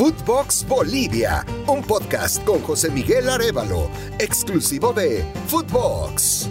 Footbox 0.00 0.64
Bolivia, 0.66 1.44
un 1.66 1.82
podcast 1.82 2.42
con 2.44 2.60
José 2.60 2.90
Miguel 2.90 3.28
Arevalo, 3.28 3.90
exclusivo 4.18 4.94
de 4.94 5.22
Footbox. 5.46 6.48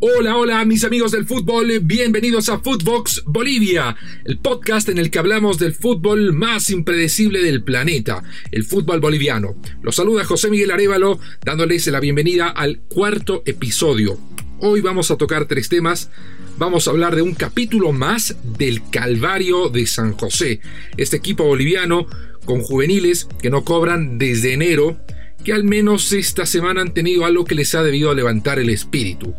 Hola, 0.00 0.36
hola 0.36 0.64
mis 0.64 0.82
amigos 0.82 1.12
del 1.12 1.26
fútbol, 1.26 1.78
bienvenidos 1.78 2.48
a 2.48 2.58
Footbox 2.58 3.22
Bolivia, 3.24 3.96
el 4.24 4.38
podcast 4.38 4.88
en 4.88 4.98
el 4.98 5.12
que 5.12 5.20
hablamos 5.20 5.60
del 5.60 5.72
fútbol 5.72 6.32
más 6.32 6.70
impredecible 6.70 7.40
del 7.40 7.62
planeta, 7.62 8.24
el 8.50 8.64
fútbol 8.64 8.98
boliviano. 8.98 9.54
Los 9.82 9.94
saluda 9.94 10.24
José 10.24 10.50
Miguel 10.50 10.72
Arevalo, 10.72 11.20
dándoles 11.44 11.86
la 11.86 12.00
bienvenida 12.00 12.48
al 12.48 12.80
cuarto 12.88 13.44
episodio. 13.46 14.18
Hoy 14.58 14.80
vamos 14.80 15.10
a 15.10 15.16
tocar 15.16 15.44
tres 15.44 15.68
temas. 15.68 16.10
Vamos 16.56 16.88
a 16.88 16.90
hablar 16.90 17.14
de 17.14 17.20
un 17.20 17.34
capítulo 17.34 17.92
más 17.92 18.36
del 18.42 18.80
Calvario 18.88 19.68
de 19.68 19.86
San 19.86 20.12
José, 20.12 20.60
este 20.96 21.18
equipo 21.18 21.44
boliviano 21.44 22.06
con 22.46 22.62
juveniles 22.62 23.28
que 23.42 23.50
no 23.50 23.64
cobran 23.64 24.16
desde 24.16 24.54
enero, 24.54 24.96
que 25.44 25.52
al 25.52 25.64
menos 25.64 26.10
esta 26.14 26.46
semana 26.46 26.80
han 26.80 26.94
tenido 26.94 27.26
algo 27.26 27.44
que 27.44 27.54
les 27.54 27.74
ha 27.74 27.82
debido 27.82 28.14
levantar 28.14 28.58
el 28.58 28.70
espíritu. 28.70 29.34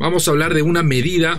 Vamos 0.00 0.26
a 0.26 0.30
hablar 0.30 0.54
de 0.54 0.62
una 0.62 0.82
medida 0.82 1.38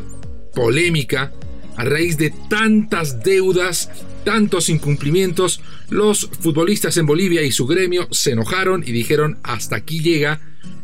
polémica 0.54 1.32
a 1.76 1.86
raíz 1.86 2.18
de 2.18 2.32
tantas 2.49 3.24
deudas, 3.24 3.90
tantos 4.26 4.70
incumplimientos, 4.70 5.62
los 5.90 6.30
futbolistas 6.40 6.98
en 6.98 7.08
Bolivia 7.08 7.41
y 7.41 7.52
su 7.52 7.66
gremio 7.66 8.08
se 8.12 8.32
enojaron 8.32 8.84
y 8.86 8.91
dijeron 8.91 9.40
hasta 9.41 9.76
aquí 9.76 10.02
llega, 10.02 10.40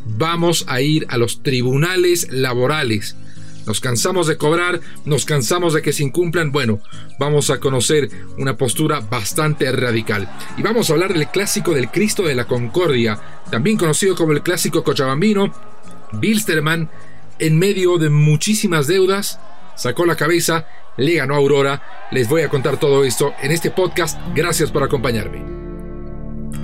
vamos 0.05 0.65
a 0.67 0.81
ir 0.81 1.05
a 1.09 1.17
los 1.17 1.43
tribunales 1.43 2.27
laborales. 2.31 3.15
Nos 3.65 3.79
cansamos 3.79 4.27
de 4.27 4.37
cobrar, 4.37 4.81
nos 5.05 5.25
cansamos 5.25 5.73
de 5.73 5.81
que 5.81 5.93
se 5.93 6.03
incumplan. 6.03 6.51
Bueno, 6.51 6.79
vamos 7.17 7.49
a 7.49 7.59
conocer 7.59 8.09
una 8.37 8.57
postura 8.57 8.99
bastante 8.99 9.71
radical. 9.71 10.29
Y 10.57 10.61
vamos 10.61 10.89
a 10.89 10.93
hablar 10.93 11.13
del 11.13 11.27
clásico 11.27 11.73
del 11.73 11.89
Cristo 11.89 12.23
de 12.23 12.35
la 12.35 12.45
Concordia, 12.45 13.19
también 13.49 13.77
conocido 13.77 14.15
como 14.15 14.33
el 14.33 14.41
clásico 14.41 14.83
cochabambino. 14.83 15.53
Bilsterman, 16.13 16.89
en 17.39 17.57
medio 17.57 17.97
de 17.97 18.09
muchísimas 18.09 18.87
deudas, 18.87 19.39
sacó 19.77 20.05
la 20.05 20.17
cabeza, 20.17 20.67
le 20.97 21.15
ganó 21.15 21.35
Aurora. 21.35 22.09
Les 22.11 22.27
voy 22.27 22.41
a 22.41 22.49
contar 22.49 22.79
todo 22.79 23.03
esto 23.05 23.33
en 23.41 23.51
este 23.51 23.71
podcast. 23.71 24.19
Gracias 24.35 24.71
por 24.71 24.83
acompañarme. 24.83 25.62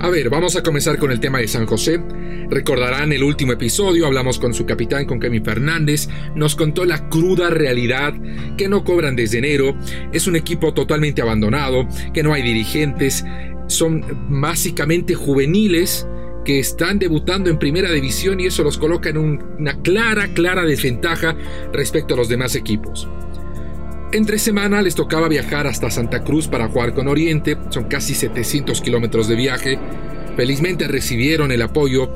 A 0.02 0.08
ver, 0.08 0.30
vamos 0.30 0.56
a 0.56 0.62
comenzar 0.62 0.98
con 0.98 1.12
el 1.12 1.20
tema 1.20 1.40
de 1.40 1.46
San 1.46 1.66
José. 1.66 2.00
Recordarán 2.48 3.12
el 3.12 3.22
último 3.22 3.52
episodio, 3.52 4.06
hablamos 4.06 4.38
con 4.38 4.54
su 4.54 4.64
capitán, 4.64 5.04
con 5.04 5.20
Kevin 5.20 5.44
Fernández, 5.44 6.08
nos 6.34 6.56
contó 6.56 6.86
la 6.86 7.10
cruda 7.10 7.50
realidad, 7.50 8.14
que 8.56 8.66
no 8.66 8.82
cobran 8.82 9.14
desde 9.14 9.38
enero, 9.38 9.76
es 10.10 10.26
un 10.26 10.36
equipo 10.36 10.72
totalmente 10.72 11.20
abandonado, 11.20 11.86
que 12.14 12.22
no 12.22 12.32
hay 12.32 12.42
dirigentes, 12.42 13.26
son 13.66 14.02
básicamente 14.30 15.14
juveniles 15.14 16.06
que 16.46 16.58
están 16.58 16.98
debutando 16.98 17.50
en 17.50 17.58
primera 17.58 17.92
división 17.92 18.40
y 18.40 18.46
eso 18.46 18.64
los 18.64 18.78
coloca 18.78 19.10
en 19.10 19.18
una 19.18 19.82
clara, 19.82 20.28
clara 20.28 20.64
desventaja 20.64 21.36
respecto 21.74 22.14
a 22.14 22.16
los 22.16 22.30
demás 22.30 22.54
equipos. 22.54 23.06
Entre 24.12 24.40
semana 24.40 24.82
les 24.82 24.96
tocaba 24.96 25.28
viajar 25.28 25.68
hasta 25.68 25.88
Santa 25.88 26.24
Cruz 26.24 26.48
para 26.48 26.66
jugar 26.66 26.94
con 26.94 27.06
Oriente, 27.06 27.56
son 27.68 27.84
casi 27.84 28.12
700 28.14 28.80
kilómetros 28.80 29.28
de 29.28 29.36
viaje. 29.36 29.78
Felizmente 30.36 30.88
recibieron 30.88 31.52
el 31.52 31.62
apoyo 31.62 32.10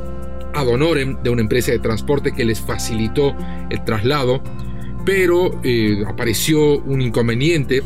ad 0.55 0.67
honorem 0.67 1.23
de 1.23 1.31
una 1.31 1.43
empresa 1.43 1.71
de 1.71 1.79
transporte 1.79 2.33
que 2.33 2.45
les 2.45 2.61
facilitó 2.61 3.37
el 3.71 3.85
traslado, 3.85 4.43
pero 5.07 5.61
eh, 5.63 6.03
apareció 6.05 6.81
un 6.81 7.01
inconveniente. 7.01 7.85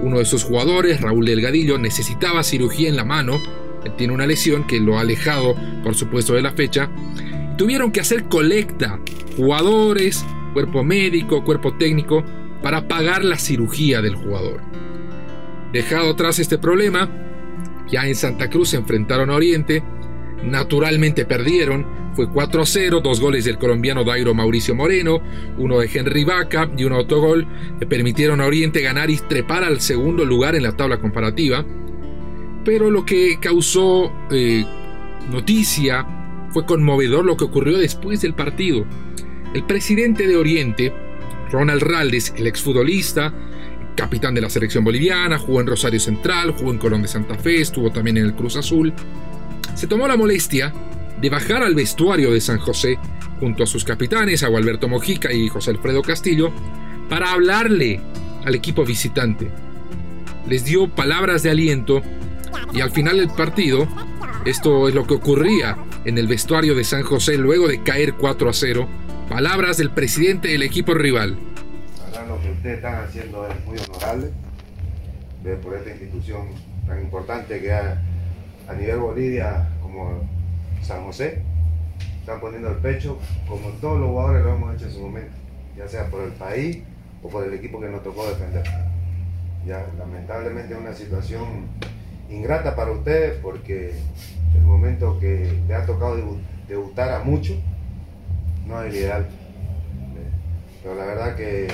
Uno 0.00 0.18
de 0.18 0.24
sus 0.24 0.44
jugadores, 0.44 1.02
Raúl 1.02 1.26
Delgadillo, 1.26 1.76
necesitaba 1.76 2.42
cirugía 2.44 2.88
en 2.88 2.96
la 2.96 3.04
mano, 3.04 3.38
tiene 3.98 4.14
una 4.14 4.26
lesión 4.26 4.66
que 4.66 4.80
lo 4.80 4.96
ha 4.96 5.02
alejado, 5.02 5.54
por 5.84 5.94
supuesto, 5.94 6.32
de 6.32 6.40
la 6.40 6.52
fecha. 6.52 6.90
Tuvieron 7.58 7.92
que 7.92 8.00
hacer 8.00 8.24
colecta, 8.24 8.98
jugadores, 9.36 10.24
cuerpo 10.54 10.82
médico, 10.82 11.44
cuerpo 11.44 11.74
técnico, 11.76 12.24
para 12.62 12.88
pagar 12.88 13.24
la 13.24 13.38
cirugía 13.38 14.00
del 14.00 14.14
jugador. 14.14 14.60
Dejado 15.72 16.10
atrás 16.10 16.38
este 16.38 16.58
problema, 16.58 17.10
ya 17.90 18.06
en 18.06 18.14
Santa 18.14 18.48
Cruz 18.48 18.70
se 18.70 18.76
enfrentaron 18.76 19.30
a 19.30 19.34
Oriente, 19.34 19.82
naturalmente 20.44 21.24
perdieron, 21.24 21.86
fue 22.14 22.28
4 22.28 22.62
a 22.62 22.66
0, 22.66 23.00
dos 23.02 23.20
goles 23.20 23.44
del 23.46 23.58
colombiano 23.58 24.04
Dairo 24.04 24.34
Mauricio 24.34 24.74
Moreno, 24.74 25.22
uno 25.56 25.78
de 25.78 25.90
Henry 25.92 26.24
Vaca 26.24 26.70
y 26.76 26.84
un 26.84 26.92
autogol 26.92 27.46
que 27.78 27.86
permitieron 27.86 28.40
a 28.40 28.46
Oriente 28.46 28.82
ganar 28.82 29.08
y 29.10 29.16
trepar 29.16 29.64
al 29.64 29.80
segundo 29.80 30.24
lugar 30.24 30.54
en 30.54 30.64
la 30.64 30.76
tabla 30.76 31.00
comparativa. 31.00 31.64
Pero 32.64 32.90
lo 32.90 33.04
que 33.04 33.38
causó 33.40 34.12
eh, 34.30 34.64
noticia 35.30 36.06
fue 36.50 36.66
conmovedor 36.66 37.24
lo 37.24 37.36
que 37.36 37.44
ocurrió 37.44 37.78
después 37.78 38.20
del 38.20 38.34
partido. 38.34 38.84
El 39.54 39.64
presidente 39.64 40.26
de 40.26 40.36
Oriente, 40.36 40.92
Ronald 41.52 41.82
Raldes, 41.82 42.32
el 42.36 42.46
exfutbolista, 42.46 43.32
capitán 43.94 44.34
de 44.34 44.40
la 44.40 44.48
selección 44.48 44.82
boliviana, 44.82 45.38
jugó 45.38 45.60
en 45.60 45.66
Rosario 45.66 46.00
Central, 46.00 46.52
jugó 46.52 46.72
en 46.72 46.78
Colón 46.78 47.02
de 47.02 47.08
Santa 47.08 47.34
Fe, 47.34 47.60
estuvo 47.60 47.92
también 47.92 48.16
en 48.16 48.24
el 48.24 48.34
Cruz 48.34 48.56
Azul, 48.56 48.92
se 49.74 49.86
tomó 49.86 50.08
la 50.08 50.16
molestia 50.16 50.72
de 51.20 51.28
bajar 51.28 51.62
al 51.62 51.74
vestuario 51.74 52.32
de 52.32 52.40
San 52.40 52.58
José 52.58 52.98
junto 53.38 53.62
a 53.62 53.66
sus 53.66 53.84
capitanes, 53.84 54.42
a 54.42 54.48
Gualberto 54.48 54.88
Mojica 54.88 55.30
y 55.30 55.48
José 55.48 55.72
Alfredo 55.72 56.00
Castillo, 56.02 56.50
para 57.10 57.32
hablarle 57.32 58.00
al 58.44 58.54
equipo 58.54 58.84
visitante. 58.84 59.50
Les 60.48 60.64
dio 60.64 60.88
palabras 60.88 61.42
de 61.42 61.50
aliento 61.50 62.02
y 62.72 62.80
al 62.80 62.90
final 62.90 63.18
del 63.18 63.28
partido, 63.28 63.86
esto 64.46 64.88
es 64.88 64.94
lo 64.94 65.06
que 65.06 65.14
ocurría 65.14 65.76
en 66.06 66.16
el 66.16 66.26
vestuario 66.26 66.74
de 66.74 66.84
San 66.84 67.02
José 67.02 67.36
luego 67.36 67.68
de 67.68 67.82
caer 67.82 68.14
4 68.14 68.48
a 68.48 68.52
0, 68.52 68.88
Palabras 69.28 69.78
del 69.78 69.90
presidente 69.90 70.48
del 70.48 70.62
equipo 70.62 70.94
rival. 70.94 71.38
Ahora 72.06 72.26
lo 72.26 72.40
que 72.40 72.50
ustedes 72.50 72.76
están 72.76 73.04
haciendo 73.04 73.46
es 73.48 73.64
muy 73.64 73.78
honorable 73.78 74.30
por 75.62 75.74
esta 75.74 75.90
institución 75.90 76.48
tan 76.86 77.00
importante 77.00 77.60
que 77.60 77.72
a, 77.72 78.00
a 78.68 78.74
nivel 78.74 78.98
Bolivia 78.98 79.68
como 79.80 80.28
San 80.82 81.04
José. 81.04 81.42
Están 82.20 82.40
poniendo 82.40 82.68
el 82.68 82.76
pecho 82.76 83.18
como 83.48 83.70
todos 83.80 83.98
los 83.98 84.10
jugadores 84.10 84.44
lo 84.44 84.54
hemos 84.54 84.74
hecho 84.76 84.86
en 84.86 84.92
su 84.92 85.00
momento, 85.00 85.32
ya 85.76 85.88
sea 85.88 86.08
por 86.08 86.22
el 86.22 86.32
país 86.32 86.78
o 87.22 87.28
por 87.28 87.44
el 87.46 87.54
equipo 87.54 87.80
que 87.80 87.88
nos 87.88 88.02
tocó 88.02 88.28
defender. 88.28 88.62
Lamentablemente 89.98 90.74
es 90.74 90.80
una 90.80 90.94
situación 90.94 91.66
ingrata 92.28 92.76
para 92.76 92.92
ustedes 92.92 93.38
porque 93.42 93.94
el 94.54 94.62
momento 94.62 95.18
que 95.18 95.60
le 95.66 95.74
ha 95.74 95.86
tocado 95.86 96.16
debutar 96.68 97.10
a 97.12 97.24
muchos 97.24 97.56
no 98.66 98.86
ideal. 98.86 99.26
Pero 100.82 100.94
la 100.94 101.04
verdad 101.04 101.36
que, 101.36 101.68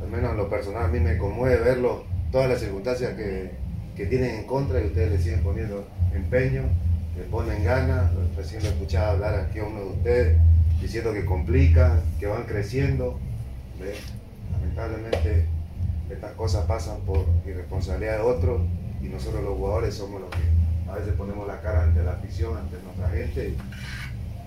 al 0.00 0.08
menos 0.08 0.32
en 0.32 0.36
lo 0.36 0.50
personal, 0.50 0.84
a 0.84 0.88
mí 0.88 1.00
me 1.00 1.16
conmueve 1.16 1.56
verlo, 1.56 2.04
todas 2.32 2.48
las 2.48 2.60
circunstancias 2.60 3.14
que, 3.14 3.58
tienen 4.08 4.36
en 4.36 4.46
contra 4.46 4.80
y 4.80 4.86
ustedes 4.86 5.10
le 5.10 5.18
siguen 5.18 5.42
poniendo 5.42 5.86
empeño, 6.14 6.62
le 7.18 7.24
ponen 7.24 7.62
ganas. 7.62 8.10
Recién 8.34 8.62
lo 8.62 8.70
escuchaba 8.70 9.10
hablar 9.10 9.34
aquí 9.34 9.58
a 9.58 9.64
uno 9.64 9.80
de 9.80 9.86
ustedes 9.88 10.38
diciendo 10.80 11.12
que 11.12 11.26
complican, 11.26 12.00
que 12.18 12.26
van 12.26 12.44
creciendo. 12.44 13.20
Lamentablemente 14.52 15.44
estas 16.10 16.32
cosas 16.32 16.64
pasan 16.64 17.00
por 17.02 17.26
irresponsabilidad 17.46 18.16
de 18.16 18.22
otros 18.22 18.62
y 19.02 19.08
nosotros 19.08 19.44
los 19.44 19.58
jugadores 19.58 19.94
somos 19.94 20.22
los 20.22 20.30
que 20.30 20.90
a 20.90 20.94
veces 20.96 21.12
ponemos 21.14 21.46
la 21.46 21.60
cara 21.60 21.84
ante 21.84 22.02
la 22.02 22.12
afición, 22.12 22.56
ante 22.56 22.76
nuestra 22.82 23.08
gente. 23.10 23.54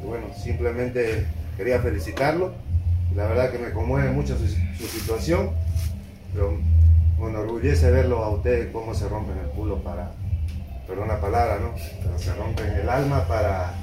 Bueno, 0.03 0.27
simplemente 0.35 1.25
quería 1.57 1.79
felicitarlo. 1.79 2.53
La 3.15 3.25
verdad 3.25 3.51
que 3.51 3.59
me 3.59 3.71
conmueve 3.71 4.11
mucho 4.11 4.37
su, 4.37 4.47
situación, 4.87 5.51
pero 6.33 6.57
me 7.19 7.29
enorgullece 7.29 7.89
verlo 7.91 8.23
a 8.23 8.29
ustedes 8.29 8.71
cómo 8.71 8.93
se 8.93 9.07
rompen 9.07 9.37
el 9.37 9.49
culo 9.49 9.77
para, 9.83 10.11
perdón 10.87 11.07
la 11.07 11.21
palabra, 11.21 11.59
¿no? 11.59 11.73
Pero 12.03 12.17
se 12.17 12.33
rompen 12.33 12.71
el 12.71 12.89
alma 12.89 13.27
para, 13.27 13.73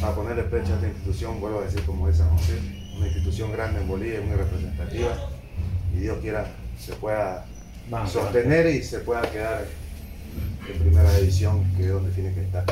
para 0.00 0.14
ponerle 0.14 0.42
pecho 0.44 0.72
a 0.72 0.76
esta 0.76 0.86
institución, 0.86 1.40
vuelvo 1.40 1.60
a 1.60 1.64
decir 1.64 1.82
como 1.84 2.08
es 2.08 2.18
San 2.18 2.28
José, 2.28 2.58
una 2.96 3.06
institución 3.06 3.52
grande 3.52 3.80
en 3.80 3.88
Bolivia, 3.88 4.20
muy 4.20 4.36
representativa, 4.36 5.16
y 5.94 6.00
Dios 6.00 6.18
quiera 6.20 6.46
se 6.78 6.92
pueda 6.94 7.44
sostener 8.06 8.66
y 8.66 8.82
se 8.82 8.98
pueda 9.00 9.22
quedar 9.30 9.64
en 10.70 10.78
primera 10.78 11.12
división, 11.18 11.64
que 11.76 11.84
es 11.84 11.90
donde 11.90 12.10
tiene 12.10 12.34
que 12.34 12.42
estar. 12.42 12.64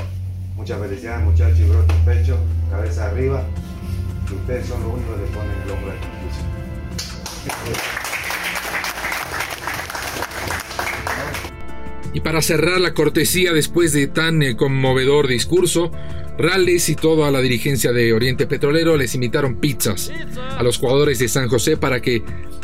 Muchas 0.62 0.80
felicidades 0.80 1.24
muchachos 1.24 1.58
y 1.58 1.64
brote 1.64 1.94
pecho, 2.04 2.38
cabeza 2.70 3.06
arriba, 3.06 3.44
ustedes 4.32 4.64
son 4.64 4.80
los 4.84 4.92
únicos 4.92 5.16
que 5.16 5.26
ponen 5.34 5.50
el 5.64 5.70
hombro 5.72 5.90
de 5.90 5.98
justicia. 5.98 6.46
Y 12.14 12.20
para 12.20 12.40
cerrar 12.42 12.80
la 12.80 12.94
cortesía 12.94 13.52
después 13.52 13.92
de 13.92 14.06
tan 14.06 14.40
eh, 14.40 14.54
conmovedor 14.54 15.26
discurso, 15.26 15.90
Rales 16.38 16.88
y 16.88 16.94
toda 16.94 17.32
la 17.32 17.40
dirigencia 17.40 17.90
de 17.90 18.12
Oriente 18.12 18.46
Petrolero 18.46 18.96
les 18.96 19.16
invitaron 19.16 19.56
pizzas 19.56 20.12
a 20.56 20.62
los 20.62 20.78
jugadores 20.78 21.18
de 21.18 21.26
San 21.26 21.48
José 21.48 21.76
para 21.76 22.00
que 22.00 22.22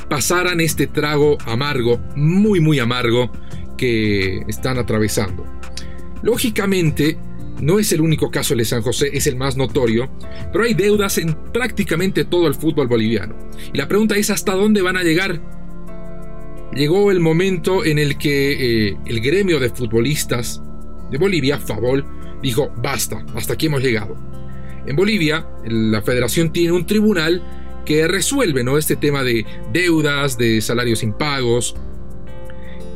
pasaran 0.08 0.60
este 0.60 0.86
trago 0.86 1.36
amargo, 1.46 1.98
muy 2.14 2.60
muy 2.60 2.78
amargo, 2.78 3.32
que 3.76 4.44
están 4.46 4.78
atravesando. 4.78 5.44
Lógicamente, 6.22 7.18
no 7.60 7.78
es 7.78 7.92
el 7.92 8.00
único 8.00 8.30
caso 8.30 8.54
de 8.54 8.64
San 8.64 8.82
José, 8.82 9.10
es 9.12 9.26
el 9.26 9.36
más 9.36 9.56
notorio, 9.56 10.10
pero 10.52 10.64
hay 10.64 10.74
deudas 10.74 11.18
en 11.18 11.34
prácticamente 11.52 12.24
todo 12.24 12.46
el 12.46 12.54
fútbol 12.54 12.86
boliviano. 12.86 13.34
Y 13.72 13.78
la 13.78 13.88
pregunta 13.88 14.16
es 14.16 14.30
hasta 14.30 14.54
dónde 14.54 14.82
van 14.82 14.96
a 14.96 15.02
llegar. 15.02 15.40
Llegó 16.74 17.10
el 17.10 17.20
momento 17.20 17.84
en 17.84 17.98
el 17.98 18.18
que 18.18 18.88
eh, 18.88 18.96
el 19.06 19.20
gremio 19.20 19.58
de 19.58 19.70
futbolistas 19.70 20.62
de 21.10 21.18
Bolivia, 21.18 21.58
Favol, 21.58 22.04
dijo, 22.42 22.70
basta, 22.76 23.24
hasta 23.34 23.54
aquí 23.54 23.66
hemos 23.66 23.82
llegado. 23.82 24.16
En 24.86 24.96
Bolivia, 24.96 25.46
la 25.66 26.02
federación 26.02 26.52
tiene 26.52 26.72
un 26.72 26.86
tribunal 26.86 27.42
que 27.84 28.06
resuelve 28.06 28.64
¿no? 28.64 28.78
este 28.78 28.96
tema 28.96 29.24
de 29.24 29.46
deudas, 29.72 30.36
de 30.38 30.60
salarios 30.60 31.02
impagos, 31.02 31.74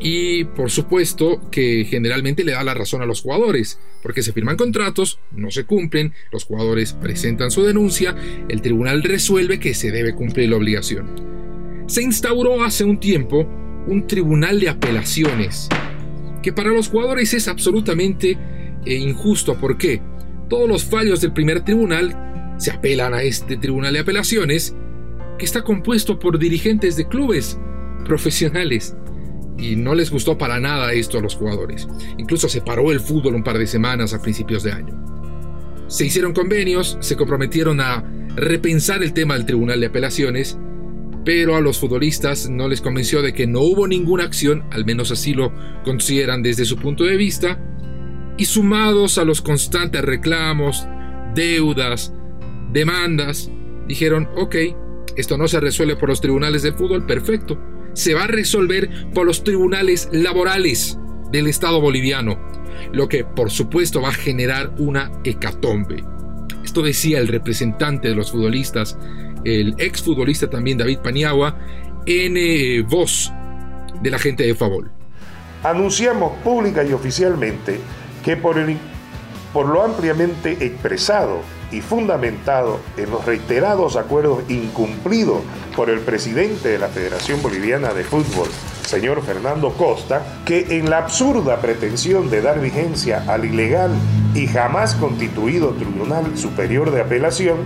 y 0.03 0.45
por 0.45 0.71
supuesto 0.71 1.41
que 1.51 1.87
generalmente 1.89 2.43
le 2.43 2.53
da 2.53 2.65
la 2.65 2.75
razón 2.75 3.03
a 3.03 3.07
los 3.07 3.23
jugadores, 3.23 3.79
porque 4.03 4.23
se 4.23 4.33
firman 4.33 4.57
contratos, 4.57 5.21
no 5.31 5.51
se 5.51 5.65
cumplen, 5.65 6.13
los 6.33 6.45
jugadores 6.45 6.93
presentan 6.93 7.53
su 7.53 7.63
denuncia, 7.63 8.17
el 8.49 8.63
tribunal 8.63 9.05
resuelve 9.05 9.61
que 9.61 9.75
se 9.75 9.93
debe 9.93 10.15
cumplir 10.15 10.51
la 10.51 10.57
obligación. 10.57 11.85
Se 11.87 12.03
instauró 12.03 12.65
hace 12.65 12.85
un 12.85 12.99
tiempo 12.99 13.49
un 13.87 14.07
tribunal 14.07 14.61
de 14.61 14.69
apelaciones, 14.69 15.69
que 16.43 16.53
para 16.53 16.71
los 16.71 16.89
jugadores 16.89 17.33
es 17.35 17.47
absolutamente 17.49 18.39
e 18.85 18.95
injusto. 18.95 19.57
¿Por 19.57 19.79
qué? 19.79 20.01
Todos 20.49 20.69
los 20.69 20.85
fallos 20.85 21.21
del 21.21 21.33
primer 21.33 21.65
tribunal 21.65 22.55
se 22.59 22.71
apelan 22.71 23.15
a 23.15 23.23
este 23.23 23.57
tribunal 23.57 23.93
de 23.93 24.01
apelaciones 24.01 24.75
que 25.39 25.45
está 25.45 25.63
compuesto 25.63 26.19
por 26.19 26.39
dirigentes 26.39 26.97
de 26.97 27.07
clubes 27.07 27.59
profesionales. 28.05 28.97
Y 29.59 29.77
no 29.77 29.95
les 29.95 30.11
gustó 30.11 30.39
para 30.39 30.59
nada 30.61 30.93
esto 30.93 31.19
a 31.19 31.23
los 31.23 31.37
jugadores. 31.37 31.89
Incluso 32.19 32.49
se 32.49 32.63
paró 32.63 32.91
el 32.91 33.01
fútbol 33.01 33.35
un 33.35 33.45
par 33.45 33.59
de 33.59 33.67
semanas 33.67 34.15
a 34.15 34.21
principios 34.23 34.63
de 34.63 34.73
año. 34.73 34.95
Se 35.89 36.07
hicieron 36.07 36.33
convenios, 36.33 36.97
se 37.01 37.17
comprometieron 37.17 37.81
a 37.81 38.03
repensar 38.35 39.03
el 39.03 39.13
tema 39.13 39.35
del 39.35 39.45
tribunal 39.45 39.81
de 39.81 39.87
apelaciones, 39.87 40.59
pero 41.25 41.55
a 41.55 41.61
los 41.61 41.79
futbolistas 41.79 42.49
no 42.49 42.69
les 42.69 42.81
convenció 42.81 43.23
de 43.23 43.33
que 43.33 43.47
no 43.47 43.61
hubo 43.61 43.87
ninguna 43.87 44.25
acción, 44.25 44.65
al 44.71 44.85
menos 44.85 45.11
así 45.11 45.35
lo 45.35 45.53
consideran 45.85 46.43
desde 46.43 46.65
su 46.65 46.77
punto 46.77 47.05
de 47.05 47.17
vista, 47.17 47.59
y 48.37 48.47
sumados 48.47 49.19
a 49.19 49.25
los 49.25 49.43
constantes 49.43 50.03
reclamos, 50.03 50.87
deudas, 51.35 52.13
demandas, 52.73 53.51
dijeron, 53.87 54.29
ok, 54.37 54.57
esto 55.17 55.37
no 55.37 55.47
se 55.47 55.61
resuelve 55.61 55.97
por 55.97 56.09
los 56.09 56.21
tribunales 56.21 56.63
de 56.63 56.73
fútbol, 56.73 57.07
perfecto, 57.07 57.59
se 57.95 58.15
va 58.15 58.25
a 58.25 58.29
resolver 58.29 58.91
por 59.13 59.27
los 59.27 59.45
tribunales 59.45 60.09
laborales 60.13 60.99
del 61.31 61.47
Estado 61.47 61.81
boliviano, 61.81 62.39
lo 62.93 63.09
que 63.09 63.25
por 63.25 63.51
supuesto 63.51 64.03
va 64.03 64.11
a 64.11 64.15
generar 64.15 64.75
una 64.79 65.11
hecatombe. 65.25 66.05
Esto 66.65 66.83
decía 66.83 67.19
el 67.19 67.29
representante 67.29 68.09
de 68.09 68.15
los 68.15 68.31
futbolistas, 68.31 68.97
el 69.45 69.75
exfutbolista 69.79 70.49
también 70.49 70.79
David 70.79 70.99
Paniagua, 70.99 71.59
en 72.07 72.37
eh, 72.37 72.83
voz 72.83 73.33
de 74.01 74.11
la 74.11 74.19
gente 74.19 74.45
de 74.45 74.55
Favol. 74.55 74.91
Anunciamos 75.63 76.33
pública 76.43 76.85
y 76.85 76.93
oficialmente 76.93 77.79
que 78.25 78.37
por, 78.37 78.57
lo 79.67 79.83
ampliamente 79.83 80.65
expresado 80.65 81.41
y 81.73 81.81
fundamentado 81.81 82.81
en 82.97 83.11
los 83.11 83.25
reiterados 83.25 83.97
acuerdos 83.97 84.43
incumplidos 84.49 85.41
por 85.75 85.91
el 85.91 86.01
presidente 86.01 86.69
de 86.69 86.79
la 86.79 86.89
Federación 86.89 87.43
Boliviana 87.43 87.93
de 87.95 88.05
Fútbol, 88.05 88.49
señor 88.85 89.23
Fernando 89.23 89.73
Costa, 89.73 90.23
que 90.45 90.79
en 90.79 90.91
la 90.91 90.99
absurda 90.99 91.61
pretensión 91.61 92.31
de 92.31 92.43
dar 92.43 92.61
vigencia 92.61 93.25
al 93.27 93.45
ilegal 93.45 93.91
y 94.35 94.47
jamás 94.47 94.95
constituido 94.95 95.71
Tribunal 95.71 96.37
Superior 96.37 96.91
de 96.91 97.01
Apelación, 97.01 97.57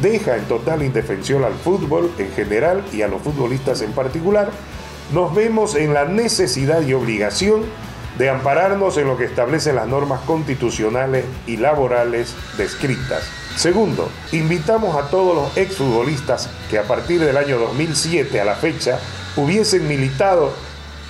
deja 0.00 0.36
en 0.36 0.44
total 0.44 0.82
indefensión 0.82 1.44
al 1.44 1.54
fútbol 1.54 2.12
en 2.18 2.30
general 2.32 2.84
y 2.92 3.02
a 3.02 3.08
los 3.08 3.20
futbolistas 3.22 3.82
en 3.82 3.92
particular, 3.92 4.50
nos 5.12 5.34
vemos 5.34 5.74
en 5.74 5.94
la 5.94 6.04
necesidad 6.04 6.82
y 6.82 6.92
obligación 6.92 7.62
de 8.18 8.28
ampararnos 8.28 8.96
en 8.98 9.06
lo 9.06 9.16
que 9.16 9.24
establecen 9.24 9.76
las 9.76 9.86
normas 9.86 10.20
constitucionales 10.20 11.24
y 11.46 11.56
laborales 11.56 12.34
descritas. 12.56 13.37
Segundo, 13.58 14.08
invitamos 14.30 14.94
a 14.94 15.08
todos 15.08 15.34
los 15.34 15.56
exfutbolistas 15.56 16.48
que 16.70 16.78
a 16.78 16.84
partir 16.84 17.18
del 17.18 17.36
año 17.36 17.58
2007 17.58 18.40
a 18.40 18.44
la 18.44 18.54
fecha 18.54 19.00
hubiesen 19.34 19.88
militado 19.88 20.52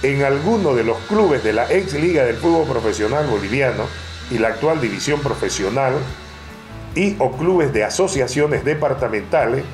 en 0.02 0.22
alguno 0.22 0.74
de 0.74 0.82
los 0.82 0.96
clubes 1.10 1.44
de 1.44 1.52
la 1.52 1.70
ex 1.70 1.92
Liga 1.92 2.24
del 2.24 2.36
Fútbol 2.36 2.66
Profesional 2.66 3.26
Boliviano 3.26 3.84
y 4.30 4.38
la 4.38 4.48
actual 4.48 4.80
División 4.80 5.20
Profesional 5.20 5.92
y 6.94 7.16
o 7.18 7.32
clubes 7.32 7.70
de 7.74 7.84
asociaciones 7.84 8.64
departamentales 8.64 9.66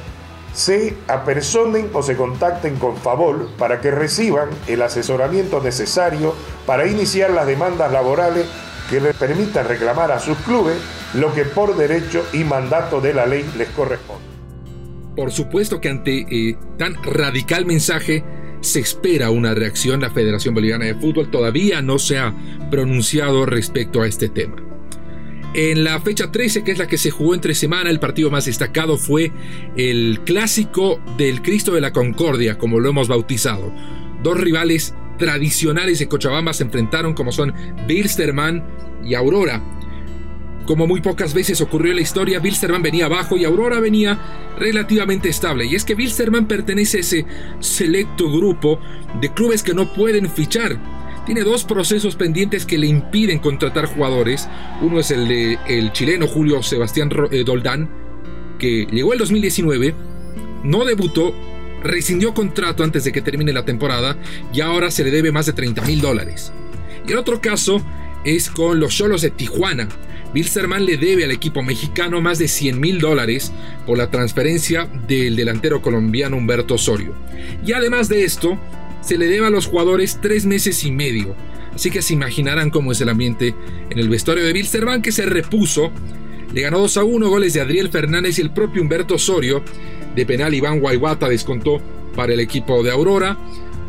se 0.53 0.97
apersonen 1.06 1.91
o 1.93 2.03
se 2.03 2.17
contacten 2.17 2.75
con 2.75 2.97
Favol 2.97 3.50
para 3.56 3.81
que 3.81 3.93
reciban 3.93 4.49
el 4.67 4.82
asesoramiento 4.82 5.61
necesario 5.61 6.35
para 6.67 6.88
iniciar 6.88 7.31
las 7.31 7.47
demandas 7.47 7.93
laborales 7.93 8.47
que 8.91 9.00
les 9.00 9.15
permitan 9.15 9.69
reclamar 9.69 10.11
a 10.11 10.19
sus 10.19 10.37
clubes 10.38 10.76
lo 11.14 11.32
que 11.34 11.44
por 11.44 11.76
derecho 11.76 12.25
y 12.32 12.44
mandato 12.44 13.00
de 13.00 13.14
la 13.14 13.26
ley 13.26 13.44
les 13.56 13.69
corresponde. 13.69 14.25
Por 15.16 15.31
supuesto 15.31 15.81
que 15.81 15.88
ante 15.88 16.26
eh, 16.28 16.58
tan 16.76 16.94
radical 17.05 17.66
mensaje 17.66 18.25
se 18.61 18.81
espera 18.81 19.31
una 19.31 19.55
reacción. 19.55 20.00
La 20.00 20.11
Federación 20.11 20.55
Boliviana 20.55 20.87
de 20.87 20.94
Fútbol 20.94 21.31
todavía 21.31 21.82
no 21.82 21.99
se 21.99 22.19
ha 22.19 22.34
pronunciado 22.70 23.46
respecto 23.46 24.02
a 24.02 24.08
este 24.08 24.28
tema. 24.28 24.56
En 25.55 25.84
la 25.84 26.00
fecha 26.00 26.32
13, 26.32 26.64
que 26.64 26.72
es 26.72 26.78
la 26.78 26.88
que 26.88 26.99
se 26.99 27.12
jugó 27.12 27.32
entre 27.32 27.55
semana, 27.55 27.88
el 27.88 28.00
partido 28.00 28.28
más 28.28 28.46
destacado 28.46 28.96
fue 28.96 29.31
el 29.76 30.19
clásico 30.25 30.99
del 31.16 31.43
Cristo 31.43 31.72
de 31.72 31.81
la 31.81 31.93
Concordia, 31.93 32.58
como 32.58 32.81
lo 32.81 32.88
hemos 32.88 33.06
bautizado. 33.06 33.72
Dos 34.25 34.40
rivales 34.40 34.96
tradicionales 35.16 36.00
de 36.00 36.08
Cochabamba 36.08 36.52
se 36.55 36.64
enfrentaron 36.64 37.14
como 37.14 37.31
son 37.31 37.55
Bilsterman 37.87 38.64
y 39.05 39.14
Aurora. 39.14 39.62
Como 40.66 40.87
muy 40.87 41.00
pocas 41.00 41.34
veces 41.34 41.61
ocurrió 41.61 41.90
en 41.90 41.96
la 41.96 42.02
historia, 42.02 42.38
Bilsterman 42.38 42.82
venía 42.82 43.06
abajo 43.06 43.37
y 43.37 43.44
Aurora 43.44 43.81
venía 43.81 44.19
relativamente 44.58 45.28
estable. 45.28 45.66
Y 45.66 45.75
es 45.75 45.84
que 45.84 45.94
Bilsterman 45.94 46.46
pertenece 46.46 46.99
a 46.99 47.00
ese 47.00 47.26
selecto 47.61 48.31
grupo 48.31 48.81
de 49.20 49.33
clubes 49.33 49.62
que 49.62 49.75
no 49.75 49.92
pueden 49.92 50.28
fichar 50.30 50.78
tiene 51.25 51.42
dos 51.42 51.64
procesos 51.64 52.16
pendientes 52.16 52.66
que 52.66 52.78
le 52.78 52.87
impiden 52.87 53.38
contratar 53.38 53.87
jugadores. 53.87 54.49
Uno 54.83 55.00
es 55.00 55.11
el 55.11 55.26
de 55.26 55.59
el 55.66 55.92
chileno 55.92 56.26
Julio 56.26 56.62
Sebastián 56.62 57.11
eh, 57.30 57.44
Doldán, 57.44 57.88
que 58.59 58.87
llegó 58.90 59.12
el 59.12 59.18
2019, 59.18 59.94
no 60.64 60.85
debutó, 60.85 61.35
rescindió 61.83 62.35
contrato 62.35 62.85
antes 62.85 63.04
de 63.04 63.12
que 63.12 63.23
termine 63.23 63.52
la 63.52 63.64
temporada 63.64 64.16
y 64.52 64.61
ahora 64.61 64.90
se 64.90 65.04
le 65.04 65.11
debe 65.11 65.33
más 65.33 65.47
de 65.47 65.54
30 65.54 65.83
mil 65.83 66.00
dólares. 66.00 66.52
Y 67.06 67.12
el 67.12 67.18
otro 67.18 67.40
caso 67.40 67.83
es 68.25 68.50
con 68.50 68.80
los 68.80 68.94
Cholos 68.94 69.23
de 69.23 69.30
Tijuana. 69.30 69.88
Bilsterman 70.35 70.85
le 70.85 70.97
debe 70.97 71.25
al 71.25 71.31
equipo 71.31 71.62
mexicano 71.62 72.21
más 72.21 72.38
de 72.38 72.49
100 72.49 72.81
mil 72.81 72.99
dólares 72.99 73.53
por 73.87 73.97
la 73.97 74.11
transferencia 74.11 74.88
del 75.07 75.37
delantero 75.37 75.81
colombiano 75.81 76.37
Humberto 76.37 76.75
Osorio. 76.75 77.14
Y 77.64 77.73
además 77.73 78.09
de 78.09 78.25
esto, 78.25 78.59
se 79.00 79.17
le 79.17 79.29
debe 79.29 79.47
a 79.47 79.50
los 79.50 79.69
jugadores 79.69 80.19
tres 80.21 80.45
meses 80.45 80.83
y 80.85 80.91
medio. 80.91 81.37
Así 81.73 81.88
que 81.91 82.03
se 82.03 82.14
imaginarán 82.14 82.71
cómo 82.71 82.91
es 82.91 83.00
el 83.00 83.11
ambiente 83.11 83.55
en 83.91 83.99
el 83.99 84.09
vestuario 84.09 84.45
de 84.45 84.53
Bilsterman 84.53 85.03
que 85.03 85.12
se 85.12 85.25
repuso. 85.25 85.93
Le 86.53 86.62
ganó 86.62 86.81
2 86.81 86.97
a 86.97 87.05
1 87.05 87.29
goles 87.29 87.53
de 87.53 87.61
Adriel 87.61 87.91
Fernández 87.91 88.38
y 88.38 88.43
el 88.43 88.50
propio 88.50 88.83
Humberto 88.83 89.14
Osorio. 89.14 89.62
De 90.17 90.26
penal 90.26 90.53
Iván 90.53 90.81
Guaybata 90.81 91.29
descontó 91.29 91.81
para 92.17 92.33
el 92.33 92.41
equipo 92.41 92.83
de 92.83 92.91
Aurora. 92.91 93.38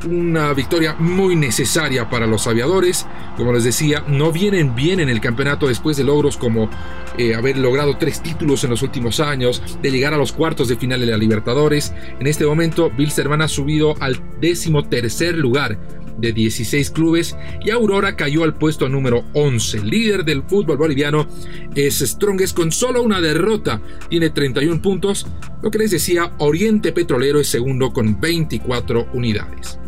Una 0.07 0.53
victoria 0.53 0.95
muy 0.99 1.35
necesaria 1.35 2.09
para 2.09 2.27
los 2.27 2.47
aviadores. 2.47 3.07
Como 3.37 3.53
les 3.53 3.63
decía, 3.63 4.03
no 4.07 4.31
vienen 4.31 4.75
bien 4.75 4.99
en 4.99 5.09
el 5.09 5.21
campeonato 5.21 5.67
después 5.67 5.97
de 5.97 6.03
logros 6.03 6.37
como 6.37 6.69
eh, 7.17 7.33
haber 7.33 7.57
logrado 7.57 7.97
tres 7.97 8.21
títulos 8.21 8.63
en 8.63 8.71
los 8.71 8.81
últimos 8.81 9.19
años, 9.19 9.61
de 9.81 9.91
llegar 9.91 10.13
a 10.13 10.17
los 10.17 10.31
cuartos 10.31 10.67
de 10.67 10.75
final 10.75 10.99
de 10.99 11.07
la 11.07 11.17
Libertadores. 11.17 11.93
En 12.19 12.27
este 12.27 12.45
momento, 12.45 12.91
Bilsterman 12.91 13.41
ha 13.41 13.47
subido 13.47 13.95
al 13.99 14.21
décimo 14.39 14.83
tercer 14.83 15.37
lugar 15.37 15.79
de 16.17 16.33
16 16.33 16.91
clubes 16.91 17.35
y 17.63 17.71
Aurora 17.71 18.15
cayó 18.15 18.43
al 18.43 18.53
puesto 18.53 18.89
número 18.89 19.23
11. 19.33 19.83
Líder 19.83 20.25
del 20.25 20.43
fútbol 20.43 20.77
boliviano 20.77 21.27
es 21.75 21.99
Strongest 21.99 22.55
con 22.55 22.71
solo 22.71 23.01
una 23.01 23.21
derrota, 23.21 23.81
tiene 24.09 24.29
31 24.29 24.81
puntos. 24.81 25.27
Lo 25.61 25.71
que 25.71 25.79
les 25.79 25.91
decía, 25.91 26.33
Oriente 26.37 26.91
Petrolero 26.91 27.39
es 27.39 27.47
segundo 27.47 27.91
con 27.91 28.19
24 28.19 29.07
unidades. 29.13 29.79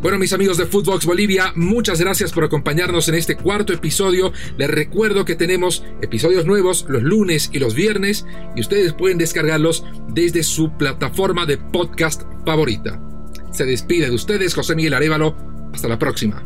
Bueno, 0.00 0.16
mis 0.18 0.32
amigos 0.32 0.56
de 0.56 0.66
Footbox 0.66 1.06
Bolivia, 1.06 1.52
muchas 1.56 2.00
gracias 2.00 2.32
por 2.32 2.44
acompañarnos 2.44 3.08
en 3.08 3.16
este 3.16 3.36
cuarto 3.36 3.72
episodio. 3.72 4.32
Les 4.56 4.70
recuerdo 4.70 5.24
que 5.24 5.34
tenemos 5.34 5.82
episodios 6.02 6.46
nuevos 6.46 6.86
los 6.88 7.02
lunes 7.02 7.50
y 7.52 7.58
los 7.58 7.74
viernes 7.74 8.24
y 8.54 8.60
ustedes 8.60 8.92
pueden 8.92 9.18
descargarlos 9.18 9.84
desde 10.08 10.44
su 10.44 10.70
plataforma 10.76 11.46
de 11.46 11.58
podcast 11.58 12.22
favorita. 12.46 13.00
Se 13.50 13.64
despide 13.64 14.08
de 14.08 14.14
ustedes 14.14 14.54
José 14.54 14.76
Miguel 14.76 14.94
Arevalo. 14.94 15.34
Hasta 15.74 15.88
la 15.88 15.98
próxima. 15.98 16.44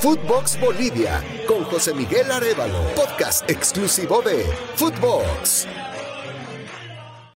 Footbox 0.00 0.58
Bolivia 0.60 1.22
con 1.46 1.62
José 1.62 1.94
Miguel 1.94 2.28
Arevalo, 2.28 2.92
podcast 2.96 3.48
exclusivo 3.48 4.20
de 4.20 4.44
Footbox. 4.74 5.68